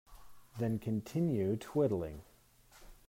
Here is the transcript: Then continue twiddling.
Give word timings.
Then 0.57 0.79
continue 0.79 1.57
twiddling. 1.57 2.23